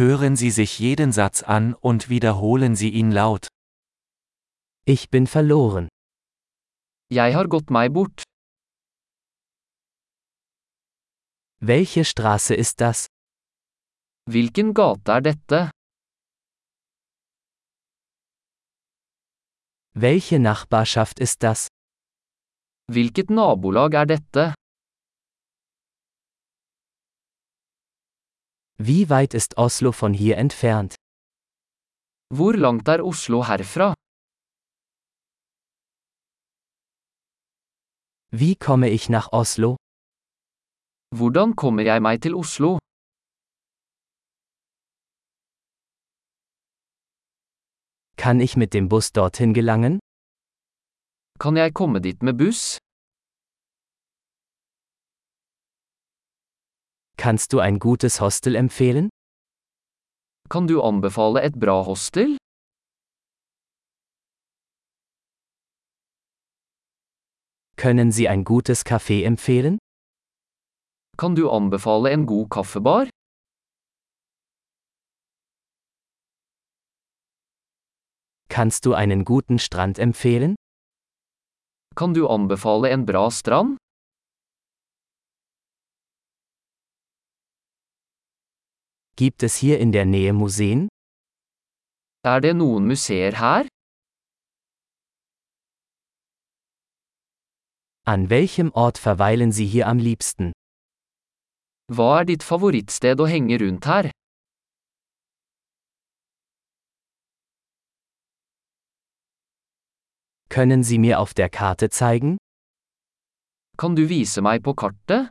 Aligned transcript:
Hören 0.00 0.34
Sie 0.34 0.50
sich 0.50 0.78
jeden 0.78 1.12
Satz 1.12 1.42
an 1.42 1.74
und 1.74 2.08
wiederholen 2.08 2.74
Sie 2.74 2.88
ihn 2.88 3.10
laut. 3.12 3.48
Ich 4.86 5.10
bin 5.10 5.26
verloren. 5.26 5.88
Jeg 7.12 7.34
har 7.34 7.46
gått 7.48 7.68
meg 7.68 7.92
bort. 7.92 8.22
Welche 11.60 12.06
Straße 12.06 12.54
ist 12.54 12.80
das? 12.80 13.08
Hvilken 14.24 14.72
gate 14.72 15.06
er 15.16 15.20
dette? 15.20 15.70
Welche 19.92 20.38
Nachbarschaft 20.38 21.20
ist 21.20 21.42
das? 21.42 21.68
Hvilket 22.90 23.28
nabolag 23.28 23.92
er 23.92 24.06
dette? 24.06 24.54
Wie 28.82 29.10
weit 29.10 29.34
ist 29.34 29.58
Oslo 29.58 29.92
von 29.92 30.14
hier 30.14 30.38
entfernt? 30.38 30.94
Hvor 32.34 32.54
langt 32.56 32.88
er 32.88 33.04
Oslo 33.04 33.46
herfra? 33.46 33.92
Wie 38.30 38.56
komme 38.56 38.88
ich 38.88 39.10
nach 39.10 39.32
Oslo? 39.32 39.76
Hvordan 41.14 41.56
kommer 41.56 41.82
jeg 41.82 42.00
meg 42.00 42.22
til 42.22 42.34
Oslo? 42.34 42.78
Kann 48.16 48.40
ich 48.40 48.56
mit 48.56 48.72
dem 48.72 48.88
Bus 48.88 49.12
dorthin 49.12 49.52
gelangen? 49.52 49.98
Kan 51.38 51.56
jeg 51.56 51.74
komme 51.74 52.00
dit 52.00 52.22
med 52.22 52.38
buss? 52.38 52.78
Kannst 57.20 57.52
du 57.52 57.58
ein 57.58 57.78
gutes 57.78 58.22
Hostel 58.22 58.54
empfehlen? 58.54 59.10
Kan 60.48 60.66
du 60.66 60.80
anbefale 60.80 61.42
et 61.42 61.60
bra 61.60 61.84
hostel? 61.84 62.38
Können 67.76 68.10
Sie 68.10 68.26
ein 68.26 68.44
gutes 68.44 68.86
Café 68.86 69.22
empfehlen? 69.24 69.76
Kan 71.18 71.34
du 71.34 71.50
anbefale 71.50 72.08
en 72.10 72.24
god 72.24 72.48
kaffebar? 72.48 73.06
Kannst 78.48 78.86
du 78.86 78.94
einen 78.94 79.26
guten 79.26 79.58
Strand 79.58 79.98
empfehlen? 79.98 80.56
Kan 81.94 82.14
du 82.14 82.28
anbefale 82.28 82.88
en 82.88 83.04
bra 83.04 83.30
strand? 83.30 83.76
Gibt 89.20 89.42
es 89.42 89.54
hier 89.54 89.78
in 89.80 89.92
der 89.92 90.06
Nähe 90.06 90.32
Museen? 90.32 90.88
Er 92.24 92.40
det 92.40 92.54
noen 92.56 92.86
museer 92.88 93.34
her? 93.38 93.66
An 98.06 98.30
welchem 98.30 98.70
Ort 98.72 98.96
verweilen 98.96 99.52
Sie 99.52 99.66
hier 99.66 99.88
am 99.88 99.98
liebsten? 99.98 100.52
Hva 101.92 102.20
er 102.20 102.24
ditt 102.30 102.46
favorittsted 102.50 103.20
å 103.20 103.26
henge 103.32 103.58
rundt 103.60 103.84
her? 103.92 104.08
Können 110.48 110.82
Sie 110.82 110.98
mir 110.98 111.20
auf 111.20 111.34
der 111.34 111.50
Karte 111.50 111.90
zeigen? 111.90 112.38
Kan 113.76 113.96
du 114.00 114.08
vise 114.08 114.40
meg 114.40 114.64
på 114.64 114.72
kartet? 114.72 115.28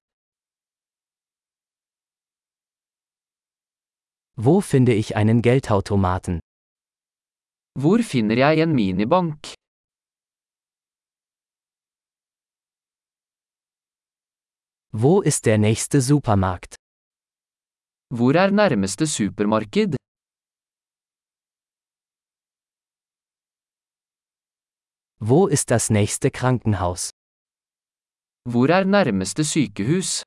Wo 4.41 4.61
finde 4.61 4.93
ich 4.93 5.17
einen 5.17 5.41
Geldautomaten? 5.41 6.39
Hvor 7.77 7.99
finner 8.03 8.37
jeg 8.37 8.59
en 8.59 8.73
minibank? 8.73 9.53
Wo 14.93 15.21
ist 15.21 15.45
der 15.45 15.58
nächste 15.58 16.02
Supermarkt? 16.02 16.75
Hvor 18.15 18.33
er 18.33 18.52
nærmeste 18.52 19.08
supermarked? 19.08 19.97
Wo 25.19 25.47
ist 25.47 25.69
das 25.69 25.89
nächste 25.89 26.31
Krankenhaus? 26.31 27.09
Hvor 28.45 28.69
er 28.69 28.85
nærmeste 28.85 29.43
sykehus? 29.43 30.23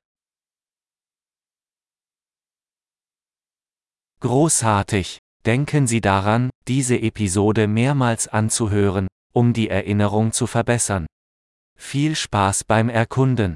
Großartig! 4.23 5.17
Denken 5.45 5.85
Sie 5.85 5.99
daran, 5.99 6.49
diese 6.69 6.97
Episode 6.97 7.67
mehrmals 7.67 8.29
anzuhören, 8.29 9.09
um 9.33 9.51
die 9.51 9.69
Erinnerung 9.69 10.31
zu 10.31 10.47
verbessern. 10.47 11.07
Viel 11.77 12.15
Spaß 12.15 12.63
beim 12.63 12.87
Erkunden! 12.87 13.55